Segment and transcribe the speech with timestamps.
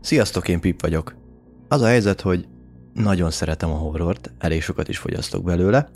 [0.00, 1.16] Sziasztok, én Pip vagyok.
[1.68, 2.48] Az a helyzet, hogy
[2.94, 5.88] nagyon szeretem a horrort, elég sokat is fogyasztok belőle,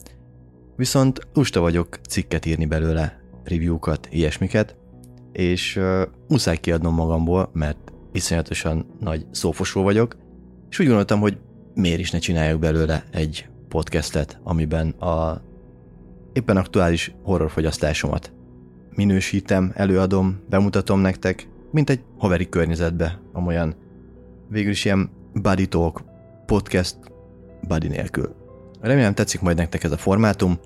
[0.77, 4.77] viszont lusta vagyok cikket írni belőle, review-kat, ilyesmiket,
[5.33, 10.17] és uh, muszáj kiadnom magamból, mert iszonyatosan nagy szófosó vagyok,
[10.71, 11.39] és úgy gondoltam, hogy
[11.75, 15.43] miért is ne csináljak belőle egy podcastet, amiben a
[16.33, 18.33] éppen aktuális horrorfogyasztásomat
[18.95, 23.75] minősítem, előadom, bemutatom nektek, mint egy haveri környezetbe, amolyan
[24.49, 26.03] végül is ilyen buddy talk
[26.47, 26.97] podcast
[27.69, 28.35] buddy nélkül.
[28.81, 30.59] Remélem tetszik majd nektek ez a formátum,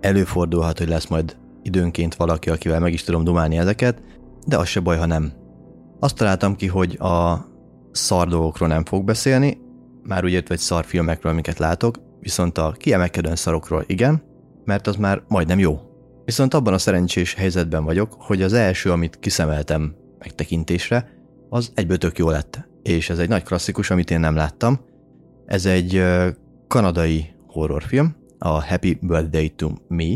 [0.00, 4.02] előfordulhat, hogy lesz majd időnként valaki, akivel meg is tudom dumálni ezeket,
[4.46, 5.32] de az se baj, ha nem.
[5.98, 7.46] Azt találtam ki, hogy a
[7.92, 9.58] szar dolgokról nem fog beszélni,
[10.02, 14.22] már úgy értve, hogy szar filmekről, amiket látok, viszont a kiemelkedően szarokról igen,
[14.70, 15.80] mert az már majdnem jó.
[16.24, 21.08] Viszont abban a szerencsés helyzetben vagyok, hogy az első, amit kiszemeltem megtekintésre,
[21.48, 22.68] az egyből tök jó lett.
[22.82, 24.80] És ez egy nagy klasszikus, amit én nem láttam.
[25.46, 26.02] Ez egy
[26.68, 30.14] kanadai horrorfilm, a Happy Birthday to Me,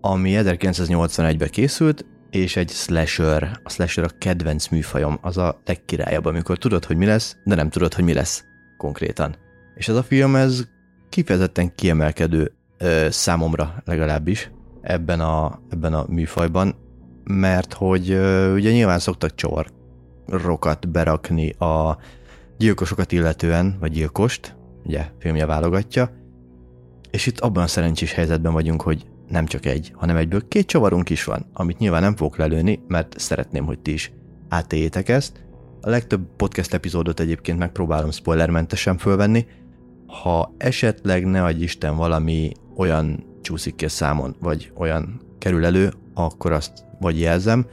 [0.00, 6.58] ami 1981-ben készült, és egy slasher, a slasher a kedvenc műfajom, az a legkirályabb, amikor
[6.58, 8.44] tudod, hogy mi lesz, de nem tudod, hogy mi lesz
[8.76, 9.36] konkrétan.
[9.74, 10.64] És ez a film, ez
[11.08, 12.54] kifejezetten kiemelkedő
[13.08, 14.50] számomra legalábbis
[14.80, 16.74] ebben a, ebben a műfajban,
[17.24, 18.10] mert hogy
[18.54, 21.98] ugye nyilván szoktak csavarrokat berakni a
[22.58, 26.10] gyilkosokat illetően, vagy gyilkost, ugye filmje válogatja,
[27.10, 31.10] és itt abban a szerencsés helyzetben vagyunk, hogy nem csak egy, hanem egyből két csavarunk
[31.10, 34.12] is van, amit nyilván nem fogok lelőni, mert szeretném, hogy ti is
[34.48, 35.44] átéljétek ezt.
[35.80, 39.46] A legtöbb podcast epizódot egyébként megpróbálom spoilermentesen fölvenni,
[40.06, 45.92] ha esetleg ne adj Isten valami olyan csúszik ki a számon, vagy olyan kerül elő,
[46.14, 47.66] akkor azt vagy jelzem,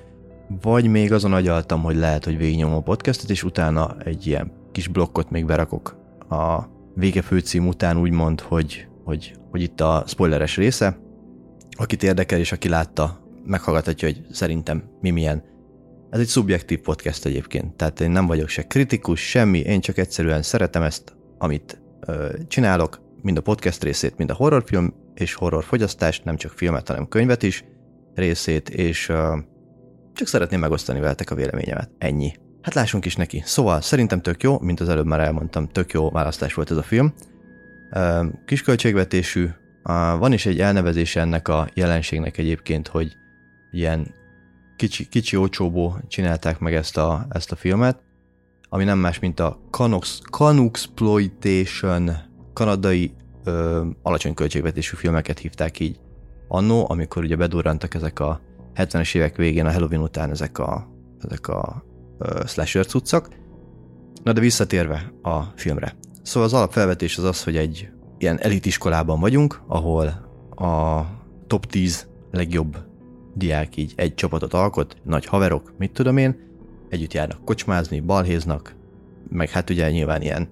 [0.62, 4.88] vagy még azon agyaltam, hogy lehet, hogy végignyomom a podcastot, és utána egy ilyen kis
[4.88, 5.96] blokkot még berakok.
[6.30, 6.64] A
[6.96, 10.98] vége főcím után úgymond, hogy, hogy, hogy itt a spoileres része,
[11.78, 15.44] akit érdekel és aki látta, meghallgathatja, hogy szerintem mi milyen.
[16.10, 20.42] Ez egy szubjektív podcast egyébként, tehát én nem vagyok se kritikus, semmi, én csak egyszerűen
[20.42, 26.36] szeretem ezt, amit ö, csinálok, mind a podcast részét, mind a horrorfilm és horrorfogyasztást, nem
[26.36, 27.64] csak filmet, hanem könyvet is
[28.16, 29.38] részét, és ö,
[30.14, 31.89] csak szeretném megosztani veletek a véleményemet.
[31.98, 32.33] Ennyi.
[32.61, 33.42] Hát lássunk is neki.
[33.45, 36.83] Szóval szerintem tök jó, mint az előbb már elmondtam, tök jó választás volt ez a
[36.83, 37.14] film.
[38.45, 39.48] Kis költségvetésű,
[40.20, 43.11] van is egy elnevezése ennek a jelenségnek egyébként, hogy
[43.72, 44.14] ilyen
[44.76, 48.04] kicsi, kicsi ócsóból csinálták meg ezt a, ezt a filmet,
[48.70, 49.60] ami nem más, mint a
[50.30, 52.11] Canuxploitation
[52.58, 53.14] kanadai
[53.44, 56.00] ö, alacsony költségvetésű filmeket hívták így
[56.48, 58.40] annó, amikor ugye bedurrantak ezek a
[58.76, 60.88] 70-es évek végén, a Halloween után ezek a,
[61.23, 61.84] ezek a
[62.17, 63.30] ö, slasher cuccak.
[64.23, 65.96] Na de visszatérve a filmre.
[66.22, 70.06] Szóval az alapfelvetés az az, hogy egy ilyen elitiskolában vagyunk, ahol
[70.56, 71.02] a
[71.48, 72.78] top 10 legjobb
[73.34, 76.36] diák így egy csapatot alkot, nagy haverok, mit tudom én,
[76.90, 78.76] együtt járnak kocsmázni, balhéznak,
[79.30, 80.48] meg hát ugye nyilván ilyen,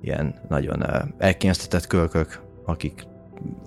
[0.00, 0.84] ilyen nagyon
[1.18, 3.06] elkényeztetett kölkök, akik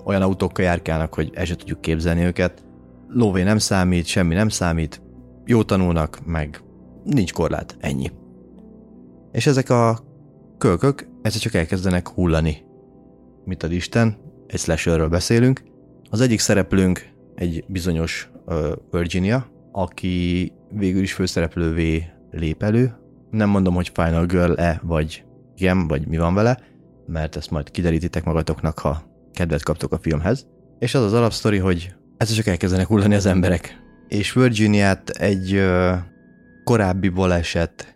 [0.04, 2.64] olyan autókkal járkálnak, hogy el tudjuk képzelni őket.
[3.08, 5.02] Lóvé nem számít, semmi nem számít,
[5.46, 6.62] jó tanulnak, meg
[7.04, 8.12] nincs korlát, ennyi.
[9.32, 10.00] És ezek a
[10.58, 12.64] kölkök egyszer csak elkezdenek hullani
[13.46, 15.64] mit ad Isten, egy slasherről beszélünk.
[16.10, 18.32] Az egyik szereplőnk egy bizonyos
[18.92, 22.96] Virginia, aki végül is főszereplővé lép elő.
[23.30, 25.26] Nem mondom, hogy Final Girl-e, vagy
[25.62, 26.60] igen, vagy mi van vele,
[27.06, 30.48] mert ezt majd kiderítitek magatoknak, ha kedvet kaptok a filmhez.
[30.80, 33.80] És az az alapsztori, hogy ez csak elkezdenek hullani az emberek.
[34.08, 35.94] És Virginiát egy uh,
[36.64, 37.96] korábbi baleset,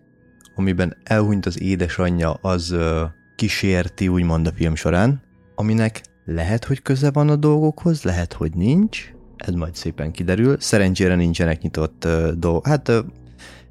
[0.55, 3.01] amiben elhunyt az édesanyja, az uh,
[3.35, 5.21] kísérti úgymond a film során,
[5.55, 10.59] aminek lehet, hogy köze van a dolgokhoz, lehet, hogy nincs, ez majd szépen kiderül.
[10.59, 12.67] Szerencsére nincsenek nyitott uh, dolgok.
[12.67, 12.97] Hát uh,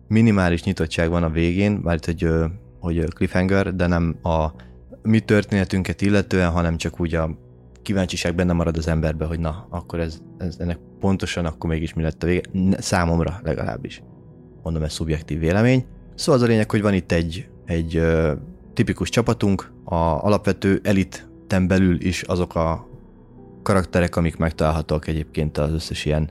[0.08, 2.44] minimális nyitottság van a végén, mert hogy, uh,
[2.84, 4.46] hogy cliffhanger, de nem a
[5.02, 7.38] mi történetünket illetően, hanem csak úgy a
[7.82, 12.02] kíváncsiság benne marad az emberbe, hogy na, akkor ez, ez ennek pontosan akkor mégis mi
[12.02, 12.42] lett a vége.
[12.78, 14.02] Számomra legalábbis.
[14.62, 15.84] Mondom, ez szubjektív vélemény.
[16.14, 18.02] Szóval az a lényeg, hogy van itt egy, egy
[18.74, 22.88] tipikus csapatunk, a alapvető elit ketten belül is azok a
[23.62, 26.30] karakterek, amik megtalálhatók egyébként az összes ilyen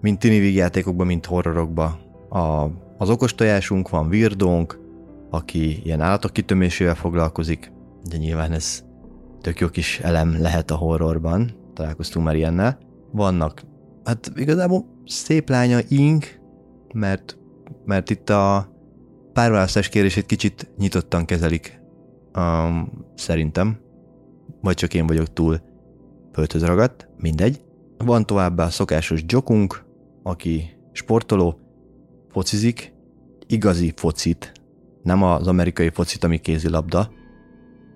[0.00, 1.98] mint tini játékokban, mint horrorokban.
[2.28, 2.66] A,
[2.98, 4.79] az okos tojásunk van, Virdónk,
[5.30, 7.72] aki ilyen állatok kitömésével foglalkozik,
[8.08, 8.84] de nyilván ez
[9.40, 12.78] tök jó kis elem lehet a horrorban, találkoztunk már ilyennel.
[13.12, 13.62] vannak,
[14.04, 16.40] hát igazából szép lánya ink,
[16.94, 17.38] mert,
[17.84, 18.72] mert itt a
[19.32, 21.80] párválasztás kérését kicsit nyitottan kezelik,
[22.36, 23.78] um, szerintem.
[24.60, 25.60] Vagy csak én vagyok túl
[26.32, 27.62] földhöz ragadt, mindegy.
[27.98, 29.84] Van továbbá a szokásos jokunk,
[30.22, 31.58] aki sportoló,
[32.28, 32.94] focizik,
[33.46, 34.52] igazi focit,
[35.02, 37.10] nem az amerikai focit, ami kézilabda,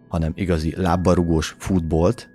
[0.08, 2.30] hanem igazi lábbarugós futbolt,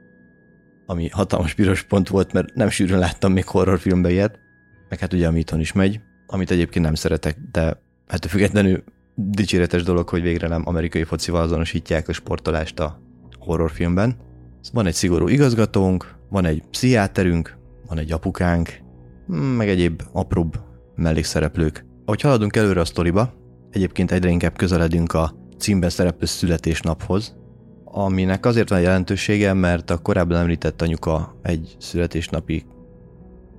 [0.85, 4.39] ami hatalmas piros pont volt, mert nem sűrűn láttam még horrorfilmbe ilyet,
[4.89, 8.83] meg hát ugye a itthon is megy, amit egyébként nem szeretek, de hát függetlenül
[9.15, 13.01] dicséretes dolog, hogy végre nem amerikai focival azonosítják a sportolást a
[13.39, 14.15] horrorfilmben.
[14.73, 17.57] Van egy szigorú igazgatónk, van egy pszichiáterünk,
[17.87, 18.69] van egy apukánk,
[19.57, 20.59] meg egyéb apróbb
[20.95, 21.85] mellékszereplők.
[22.05, 23.33] Ahogy haladunk előre a sztoriba,
[23.71, 27.35] egyébként egyre inkább közeledünk a címben szereplő születésnaphoz,
[27.83, 32.65] aminek azért van jelentősége, mert a korábban említett anyuka egy születésnapi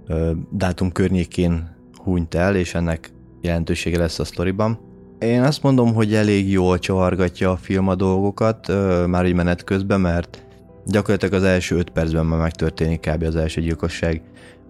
[0.06, 4.78] ö, dátum környékén hunyt el, és ennek jelentősége lesz a sztoriban.
[5.18, 9.64] Én azt mondom, hogy elég jól csavargatja a film a dolgokat, ö, már egy menet
[9.64, 10.44] közben, mert
[10.86, 13.22] gyakorlatilag az első öt percben már megtörténik kb.
[13.22, 14.22] az első gyilkosság,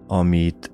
[0.07, 0.71] amit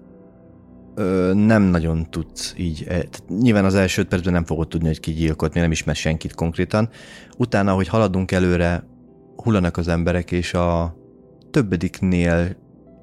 [1.34, 3.06] nem nagyon tudsz így, e,
[3.40, 6.90] nyilván az első percben nem fogod tudni, hogy ki gyilkolt, még nem ismer senkit konkrétan.
[7.38, 8.88] Utána, hogy haladunk előre,
[9.36, 10.98] hullanak az emberek, és a
[11.52, 12.56] többediknél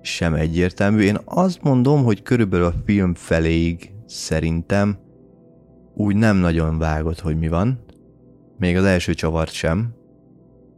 [0.03, 1.03] sem egyértelmű.
[1.03, 4.99] Én azt mondom, hogy körülbelül a film feléig szerintem
[5.95, 7.85] úgy nem nagyon vágott, hogy mi van.
[8.59, 9.95] Még az első csavart sem.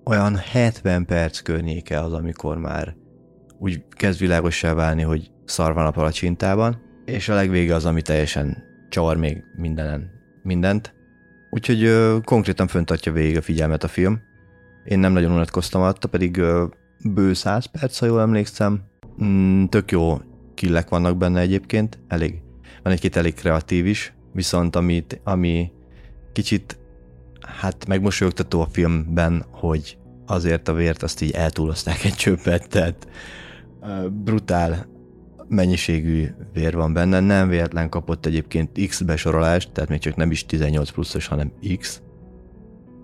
[0.05, 2.97] Olyan 70 perc környéke az, amikor már
[3.59, 8.64] úgy kezd világossá válni, hogy szar van a palacsintában, és a legvége az, ami teljesen
[8.88, 10.11] csavar még mindenen,
[10.43, 10.94] mindent.
[11.50, 14.20] Úgyhogy ö, konkrétan föntartja végig a figyelmet a film.
[14.85, 16.64] Én nem nagyon unatkoztam alatta, pedig ö,
[17.05, 18.82] bő 100 perc, ha jól emlékszem.
[19.25, 20.19] Mm, tök jó
[20.55, 22.43] killek vannak benne egyébként, elég,
[22.82, 25.70] van egy-két elég kreatív is, viszont amit, ami
[26.32, 26.79] kicsit
[27.41, 33.09] hát megmosolyogtató a filmben, hogy azért a vért azt így eltúlozták egy csöppet, tehát
[34.25, 34.87] brutál
[35.49, 40.47] mennyiségű vér van benne, nem véletlen kapott egyébként X besorolást, tehát még csak nem is
[40.47, 42.03] 18 pluszos, hanem X,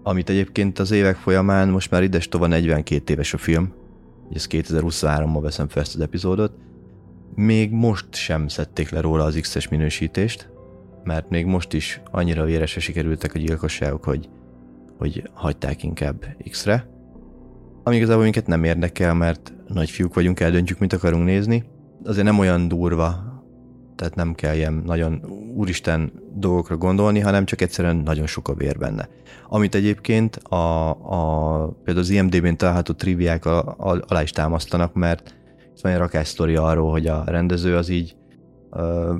[0.02, 3.72] amit egyébként az évek folyamán most már ides tova 42 éves a film,
[4.32, 6.52] ez 2023-ban veszem fel ezt az epizódot,
[7.34, 10.50] még most sem szedték le róla az X-es minősítést,
[11.04, 14.28] mert még most is annyira véresre sikerültek a gyilkosságok, hogy,
[14.98, 16.90] hogy hagyták inkább X-re.
[17.82, 21.64] Ami igazából minket nem érdekel, mert nagy fiúk vagyunk, eldöntjük, mit akarunk nézni.
[22.04, 23.32] Azért nem olyan durva,
[23.96, 28.78] tehát nem kell ilyen nagyon úristen dolgokra gondolni, hanem csak egyszerűen nagyon sok a vér
[28.78, 29.08] benne.
[29.48, 33.44] Amit egyébként a, a például az IMDB-n található triviák
[33.76, 35.34] alá is támasztanak, mert
[35.74, 38.16] itt van egy rakás sztori arról, hogy a rendező az így
[38.70, 39.14] ö,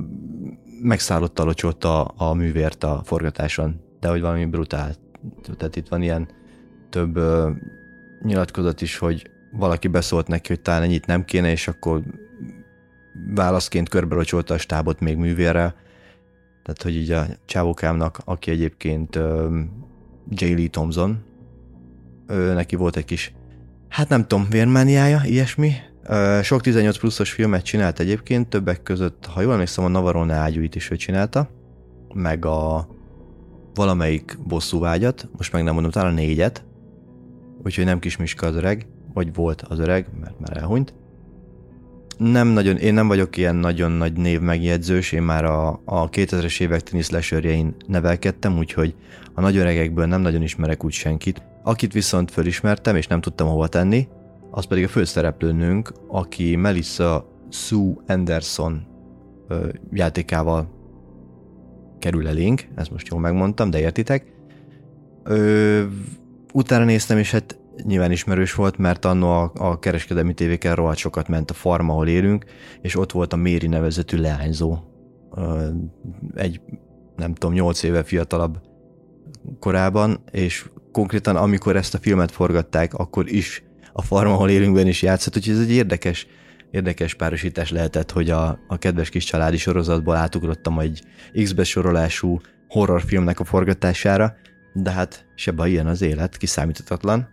[0.82, 4.94] megszállott alocsolta a, a művért a forgatáson, de hogy valami brutál.
[5.56, 6.28] Tehát itt van ilyen
[6.90, 7.50] több ö,
[8.23, 12.02] nyilatkozat is, hogy valaki beszólt neki, hogy talán ennyit nem kéne, és akkor
[13.35, 15.75] válaszként körberocsolta a stábot még művérrel.
[16.62, 19.19] Tehát, hogy így a csávókámnak, aki egyébként
[20.29, 20.44] J.
[20.55, 21.25] Lee Thompson,
[22.26, 23.35] ő, neki volt egy kis,
[23.88, 25.73] hát nem tudom, vérmániája, ilyesmi.
[26.43, 30.90] Sok 18 pluszos filmet csinált egyébként, többek között, ha jól emlékszem, a Navarone ágyúit is
[30.90, 31.49] ő csinálta,
[32.14, 32.88] meg a
[33.75, 36.64] valamelyik bosszúvágyat, most meg nem mondom, talán a négyet,
[37.64, 40.95] úgyhogy nem Miska az öreg, vagy volt az öreg, mert már elhunyt
[42.19, 46.61] nem nagyon, én nem vagyok ilyen nagyon nagy név megjegyzős, én már a, a 2000-es
[46.61, 48.95] évek teniszlesőrjein nevelkedtem, úgyhogy
[49.35, 51.42] a nagy öregekből nem nagyon ismerek úgy senkit.
[51.62, 54.09] Akit viszont fölismertem, és nem tudtam hova tenni,
[54.50, 58.87] az pedig a főszereplőnünk, aki Melissa Sue Anderson
[59.49, 60.71] ö, játékával
[61.99, 64.33] kerül elénk, ezt most jól megmondtam, de értitek.
[65.25, 65.83] Ö,
[66.52, 71.29] utána néztem, és hát nyilván ismerős volt, mert annó a, a kereskedelmi tévéken rohadt sokat
[71.29, 72.45] ment a farm, ahol élünk,
[72.81, 74.79] és ott volt a Méri nevezetű leányzó.
[76.35, 76.61] Egy,
[77.17, 78.61] nem tudom, nyolc éve fiatalabb
[79.61, 83.62] korában, és konkrétan amikor ezt a filmet forgatták, akkor is
[83.93, 86.26] a farm, ahol élünkben is játszott, úgyhogy ez egy érdekes,
[86.71, 91.02] érdekes párosítás lehetett, hogy a, a kedves kis családi sorozatból átugrottam egy
[91.43, 94.35] X-besorolású horrorfilmnek a forgatására,
[94.73, 97.29] de hát se baj, ilyen az élet, kiszámíthatatlan.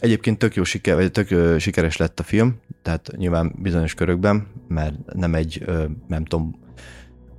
[0.00, 4.46] Egyébként tök jó siker, vagy tök ö, sikeres lett a film, tehát nyilván bizonyos körökben,
[4.68, 6.54] mert nem egy, ö, nem tudom,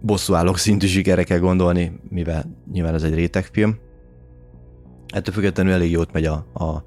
[0.02, 3.78] bosszúállók szintű sikerre kell gondolni, mivel nyilván ez egy rétegfilm.
[5.08, 6.84] Ettől függetlenül elég jót megy a, a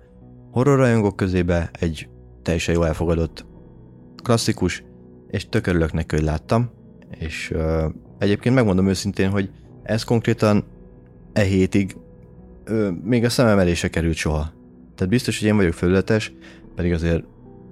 [0.51, 2.09] horror rajongók közébe, egy
[2.43, 3.47] teljesen jó elfogadott
[4.23, 4.85] klasszikus,
[5.31, 6.71] és tök örülök neki, hogy láttam,
[7.19, 7.85] és uh,
[8.19, 9.51] egyébként megmondom őszintén, hogy
[9.83, 10.65] ez konkrétan
[11.33, 11.97] e hétig
[12.69, 14.53] uh, még a szemem elé se került soha.
[15.03, 16.33] Tehát biztos, hogy én vagyok felületes,
[16.75, 17.25] pedig azért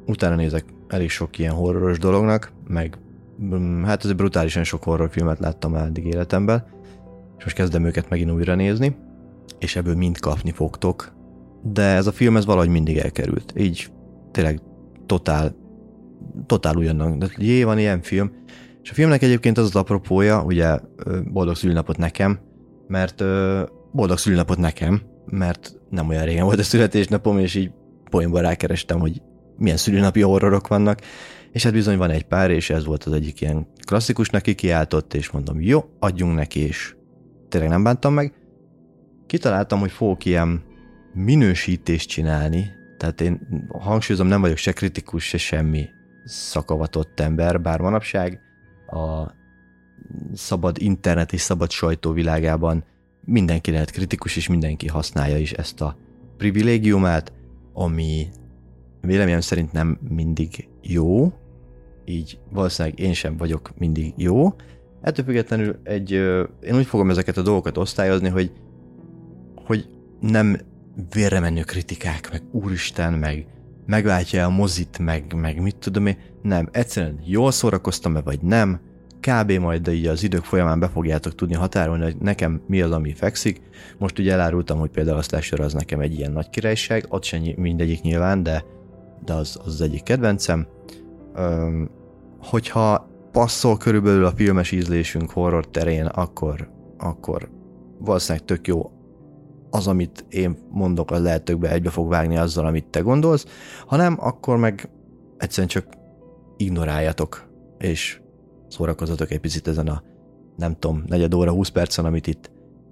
[0.06, 2.99] utána nézek elég sok ilyen horroros dolognak, meg
[3.42, 6.64] mm, hát azért brutálisan sok horrorfilmet láttam el eddig életemben,
[7.38, 8.96] és most kezdem őket megint újra nézni,
[9.58, 11.12] és ebből mind kapni fogtok,
[11.62, 13.52] de ez a film ez valahogy mindig elkerült.
[13.56, 13.90] Így
[14.30, 14.60] tényleg
[15.06, 15.54] totál,
[16.46, 17.16] totál ugyannak.
[17.16, 18.32] De jé, van ilyen film.
[18.82, 20.78] És a filmnek egyébként az az apropója, ugye
[21.25, 22.38] boldog szülnapot nekem,
[22.87, 23.25] mert
[23.92, 27.70] boldog szülnapot nekem, mert nem olyan régen volt a születésnapom, és így
[28.10, 29.22] poénban rákerestem, hogy
[29.56, 31.00] milyen szülinapi horrorok vannak,
[31.52, 35.14] és hát bizony van egy pár, és ez volt az egyik ilyen klasszikus neki kiáltott,
[35.14, 36.94] és mondom, jó, adjunk neki, és
[37.49, 38.34] tényleg nem bántam meg.
[39.26, 40.62] Kitaláltam, hogy fogok ilyen
[41.14, 45.88] minősítést csinálni, tehát én hangsúlyozom, nem vagyok se kritikus, se semmi
[46.25, 48.40] szakavatott ember, bár manapság
[48.87, 49.30] a
[50.34, 52.84] szabad internet és szabad sajtó világában
[53.30, 55.96] mindenki lehet kritikus, és mindenki használja is ezt a
[56.37, 57.32] privilégiumát,
[57.72, 58.28] ami
[59.00, 61.32] véleményem szerint nem mindig jó,
[62.04, 64.54] így valószínűleg én sem vagyok mindig jó.
[65.00, 66.10] Ettől függetlenül egy,
[66.62, 68.52] én úgy fogom ezeket a dolgokat osztályozni, hogy,
[69.54, 69.88] hogy
[70.20, 70.56] nem
[71.12, 73.46] vérremenő kritikák, meg úristen, meg
[73.87, 76.16] megváltja a mozit, meg, meg mit tudom én.
[76.42, 78.80] Nem, egyszerűen jól szórakoztam-e, vagy nem,
[79.20, 79.52] kb.
[79.52, 83.12] majd de így az idők folyamán be fogjátok tudni határolni, hogy nekem mi az, ami
[83.12, 83.60] fekszik.
[83.98, 87.42] Most ugye elárultam, hogy például a slasher az nekem egy ilyen nagy királyság, ott sem
[87.56, 88.64] mindegyik nyilván, de,
[89.24, 90.66] de az, az, az egyik kedvencem.
[91.34, 91.90] Öm,
[92.38, 97.50] hogyha passzol körülbelül a filmes ízlésünk horror terén, akkor, akkor
[97.98, 98.90] valószínűleg tök jó
[99.70, 103.46] az, amit én mondok, az lehet tökbe egybe fog vágni azzal, amit te gondolsz,
[103.86, 104.88] ha nem, akkor meg
[105.38, 105.86] egyszerűen csak
[106.56, 107.48] ignoráljatok,
[107.78, 108.20] és
[108.70, 110.02] szórakozatok egy picit ezen a,
[110.56, 112.50] nem tudom, negyed óra, 20 percen, amit itt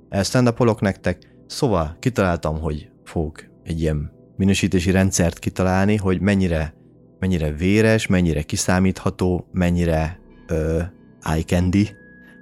[0.09, 1.35] elsztendapolok nektek.
[1.47, 6.75] Szóval kitaláltam, hogy fogok egy ilyen minősítési rendszert kitalálni, hogy mennyire,
[7.19, 10.83] mennyire véres, mennyire kiszámítható, mennyire ö,
[11.21, 11.89] eye candy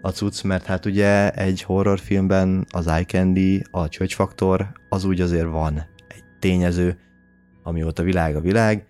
[0.03, 5.51] a cucc, mert hát ugye egy horrorfilmben az eye candy, a csöcsfaktor, az úgy azért
[5.51, 5.77] van
[6.09, 6.99] egy tényező,
[7.63, 8.87] amióta világ a világ.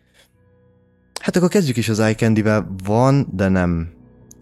[1.21, 2.75] Hát akkor kezdjük is az eye candy-vel.
[2.85, 3.96] Van, de nem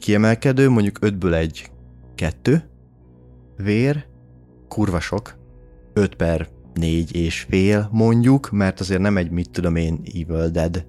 [0.04, 1.70] kiemelkedő, mondjuk 5-ből egy
[2.14, 2.68] kettő,
[3.56, 4.06] vér,
[4.68, 5.34] kurva sok,
[5.92, 10.87] 5 per 4 és fél mondjuk, mert azért nem egy mit tudom én Evil Dead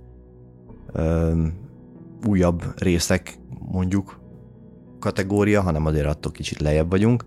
[0.92, 1.34] ö,
[2.28, 3.38] újabb részek
[3.72, 4.20] mondjuk
[5.00, 7.26] kategória, hanem azért attól kicsit lejjebb vagyunk.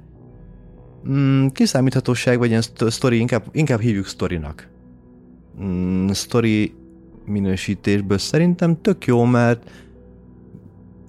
[1.09, 4.69] Mm, kiszámíthatóság, vagy ilyen sztori, inkább, inkább hívjuk sztorinak.
[5.63, 6.75] Mm, sztori
[7.25, 9.71] minősítésből szerintem tök jó, mert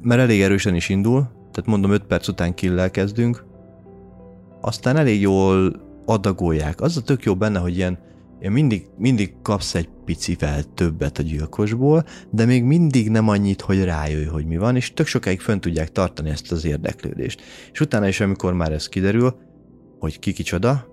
[0.01, 3.45] mert elég erősen is indul, tehát mondom 5 perc után kill kezdünk,
[4.61, 6.81] aztán elég jól adagolják.
[6.81, 7.99] Az a tök jó benne, hogy ilyen,
[8.39, 13.83] ilyen mindig, mindig kapsz egy picivel többet a gyilkosból, de még mindig nem annyit, hogy
[13.83, 17.41] rájöjj, hogy mi van, és tök sokáig fönn tudják tartani ezt az érdeklődést.
[17.71, 19.35] És utána is, amikor már ez kiderül,
[19.99, 20.87] hogy ki kicsoda,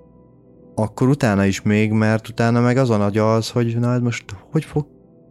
[0.75, 4.65] akkor utána is még, mert utána meg az a nagy az, hogy na, most hogy
[4.65, 4.87] fog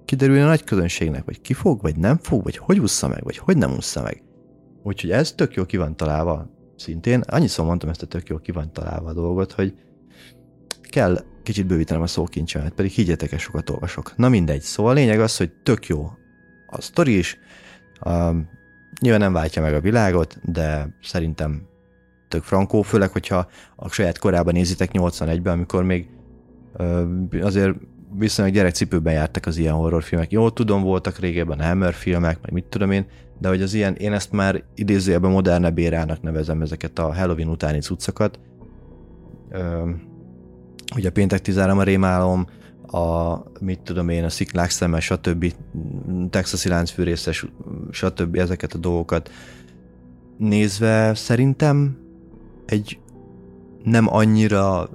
[0.06, 3.38] kiderülni a nagy közönségnek, vagy ki fog, vagy nem fog, vagy hogy ússza meg, vagy
[3.38, 4.24] hogy nem ússza meg.
[4.84, 7.20] Úgyhogy ez tök jó ki van találva szintén.
[7.20, 9.74] Annyiszor mondtam ezt a tök jó ki van találva a dolgot, hogy
[10.82, 14.14] kell kicsit bővítenem a szókincsemet, pedig higgyetek el, sokat olvasok.
[14.16, 16.12] Na mindegy, szóval a lényeg az, hogy tök jó
[16.68, 17.38] a sztori is,
[18.06, 18.50] um,
[19.02, 21.68] nyilván nem váltja meg a világot, de szerintem
[22.28, 26.10] tök frankó, főleg, hogyha a saját korában nézitek 81-ben, amikor még
[26.78, 27.08] uh,
[27.42, 27.76] azért
[28.18, 30.32] viszonylag gyerekcipőben jártak az ilyen horrorfilmek.
[30.32, 33.06] Jó, tudom, voltak régebben Hammer filmek, meg mit tudom én,
[33.40, 37.80] de hogy az ilyen, én ezt már idézőjelben modernebb érának nevezem ezeket a Halloween utáni
[37.80, 38.40] cuccokat.
[40.96, 42.48] ugye péntek tizára a rémálom,
[42.88, 45.54] a, mit tudom én, a sziklák szeme, stb.
[46.30, 47.46] texasi láncfűrészes,
[47.92, 48.36] stb.
[48.36, 49.32] ezeket a dolgokat
[50.38, 51.98] nézve szerintem
[52.66, 53.00] egy
[53.84, 54.90] nem annyira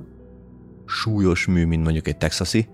[0.86, 2.68] súlyos mű, mint mondjuk egy texasi,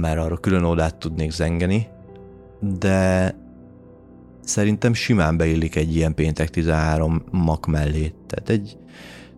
[0.00, 1.86] mert arra külön oldalt tudnék zengeni,
[2.60, 3.34] de
[4.44, 8.14] szerintem simán beillik egy ilyen péntek 13 mak mellé.
[8.26, 8.76] Tehát egy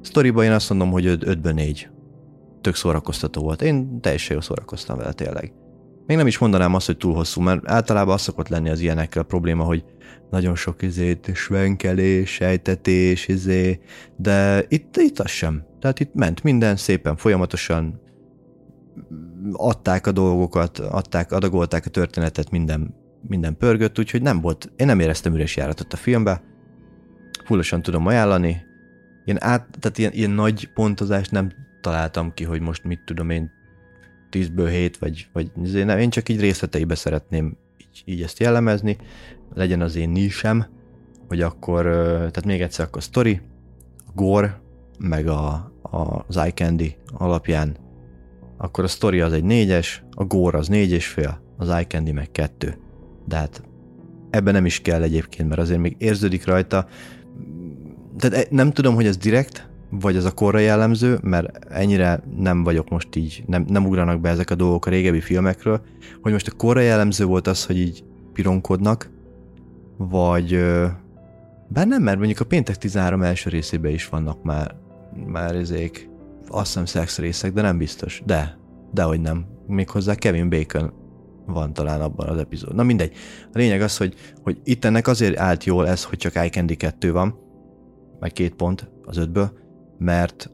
[0.00, 1.88] sztoriba én azt mondom, hogy 5-ből 4.
[2.60, 3.62] Tök szórakoztató volt.
[3.62, 5.52] Én teljesen jól szórakoztam vele tényleg.
[6.06, 9.22] Még nem is mondanám azt, hogy túl hosszú, mert általában az szokott lenni az ilyenekkel
[9.22, 9.84] a probléma, hogy
[10.30, 13.80] nagyon sok izét, svenkelés, sejtetés, izé,
[14.16, 15.64] de itt, itt az sem.
[15.80, 18.00] Tehát itt ment minden szépen, folyamatosan
[19.56, 25.00] adták a dolgokat, adták, adagolták a történetet minden minden pörgött, úgyhogy nem volt, én nem
[25.00, 26.42] éreztem üres járatot a filmbe,
[27.44, 28.62] fullosan tudom ajánlani,
[29.24, 33.50] ilyen, át, tehát ilyen, ilyen nagy pontozást nem találtam ki, hogy most mit tudom én
[34.30, 38.96] 10-ből 7, vagy, vagy nem, én csak így részleteibe szeretném így, így ezt jellemezni,
[39.54, 40.66] legyen az én nisem,
[41.28, 41.82] hogy akkor,
[42.16, 43.40] tehát még egyszer akkor story,
[44.06, 44.60] a gore,
[44.98, 47.76] meg a, a, az eye candy alapján,
[48.56, 52.12] akkor a story az egy négyes, a gore az négy és fél, az eye candy
[52.12, 52.76] meg kettő.
[53.26, 53.62] De hát
[54.30, 56.86] ebben nem is kell egyébként, mert azért még érződik rajta,
[58.18, 62.62] tehát e, nem tudom, hogy ez direkt, vagy ez a korra jellemző, mert ennyire nem
[62.62, 65.80] vagyok most így, nem, nem ugranak be ezek a dolgok a régebbi filmekről,
[66.22, 69.10] hogy most a korra jellemző volt az, hogy így pironkodnak,
[69.96, 70.58] vagy
[71.68, 74.74] bár nem, mert mondjuk a Péntek 13 első részében is vannak már,
[75.26, 76.08] már ezék,
[76.48, 78.22] azt hiszem szex részek, de nem biztos.
[78.26, 78.58] De,
[78.92, 79.46] dehogy nem.
[79.66, 80.92] Méghozzá Kevin Bacon
[81.46, 82.74] van talán abban az epizód.
[82.74, 83.12] Na mindegy.
[83.52, 87.12] A lényeg az, hogy, hogy itt ennek azért állt jól ez, hogy csak iCandy 2
[87.12, 87.38] van,
[88.20, 89.52] meg két pont az ötből,
[89.98, 90.50] mert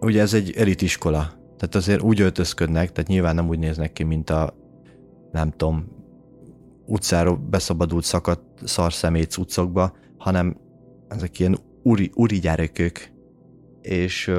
[0.00, 1.20] ugye ez egy elitiskola,
[1.56, 4.54] tehát azért úgy öltözködnek, tehát nyilván nem úgy néznek ki, mint a
[5.32, 5.88] nem tudom,
[6.86, 10.56] utcáról beszabadult szakadt szarszemét utcokba, hanem
[11.08, 13.10] ezek ilyen uri, uri gyerekök,
[13.82, 14.32] és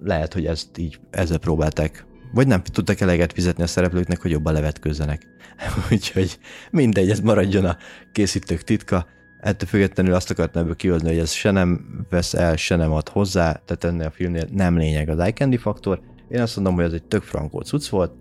[0.00, 4.52] lehet, hogy ezt így ezzel próbálták vagy nem tudtak eleget fizetni a szereplőknek, hogy jobban
[4.52, 5.26] levetkőzzenek.
[5.90, 6.38] Úgyhogy
[6.70, 7.76] mindegy, ez maradjon a
[8.12, 9.06] készítők titka.
[9.40, 13.08] Ettől függetlenül azt akartam ebből kihozni, hogy ez se nem vesz el, se nem ad
[13.08, 16.00] hozzá, tehát ennél a filmnél nem lényeg az eye candy faktor.
[16.28, 18.12] Én azt mondom, hogy ez egy tök frankó cucc volt,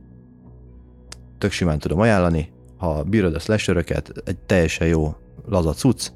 [1.37, 5.15] tök simán tudom ajánlani, ha bírod a slasheröket, egy teljesen jó
[5.45, 6.07] laza cucc,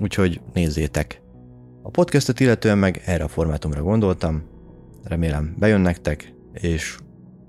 [0.00, 1.22] úgyhogy nézzétek.
[1.82, 4.53] A podcastet illetően meg erre a formátumra gondoltam,
[5.04, 6.98] remélem bejön nektek, és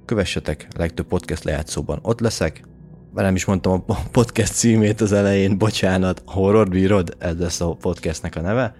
[0.05, 2.63] kövessetek, legtöbb podcast lejátszóban ott leszek,
[3.13, 8.35] nem is mondtam a podcast címét az elején, bocsánat, Horror Bírod, ez lesz a podcastnek
[8.35, 8.75] a neve,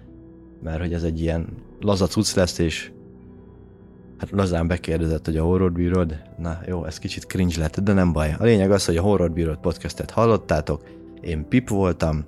[0.62, 1.46] mert hogy ez egy ilyen
[1.80, 2.90] laza cucc lesz, és
[4.18, 8.12] hát lazán bekérdezett, hogy a Horror Bírod, na jó, ez kicsit cringe lett, de nem
[8.12, 8.34] baj.
[8.38, 10.82] A lényeg az, hogy a Horror Bírod podcastet hallottátok,
[11.20, 12.24] én Pip voltam,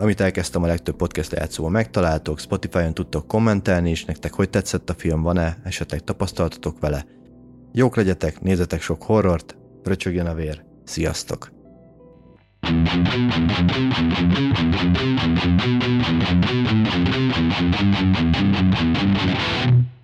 [0.00, 4.94] amit elkezdtem a legtöbb podcast lejátszóban megtaláltok, Spotify-on tudtok kommentelni is nektek, hogy tetszett a
[4.94, 7.04] film, van-e, esetleg tapasztaltatok vele.
[7.72, 10.64] Jók legyetek, nézzetek sok horrort, Röcsögjön a vér.
[10.84, 11.58] Sziasztok!
[12.62, 13.04] Thank
[19.74, 19.99] you.